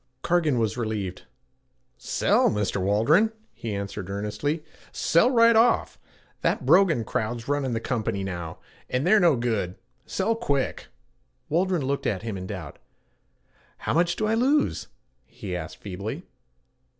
[0.23, 1.25] Cargan was relieved.
[1.99, 2.81] 'Sell, Mr.
[2.81, 5.99] Waldron,' he answered earnestly, 'sell right off.
[6.41, 8.57] That Brogan crowd's runnin' the company now,
[8.89, 9.75] and they're no good,
[10.07, 10.87] sell quick.'
[11.49, 12.79] Waldron looked at him in doubt.
[13.77, 14.87] 'How much do I lose?'
[15.23, 16.25] he asked feebly.